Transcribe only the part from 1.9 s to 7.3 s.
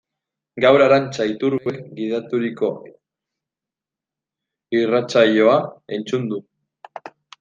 gidaturiko irratsaioa entzun dut.